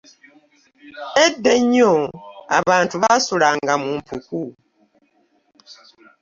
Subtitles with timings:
[1.25, 1.93] Edda ennyo
[2.59, 4.41] abantu basulanga mu mpuku.